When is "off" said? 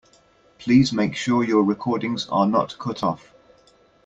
3.03-3.35